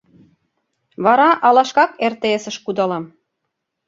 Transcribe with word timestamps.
Вара 1.03 1.29
ала 1.47 1.63
шкак 1.69 1.91
РТС-ыш 2.11 2.57
кудалам. 2.65 3.05